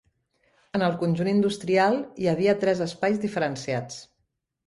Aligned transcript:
En 0.77 0.83
el 0.85 0.95
conjunt 1.01 1.27
industrial 1.33 1.99
hi 2.23 2.31
havia 2.33 2.57
tres 2.65 2.81
espais 2.87 3.23
diferenciats. 3.27 4.01